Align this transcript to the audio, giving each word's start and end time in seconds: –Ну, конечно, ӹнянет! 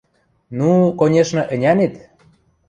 –Ну, 0.57 0.69
конечно, 0.99 1.41
ӹнянет! 1.53 1.93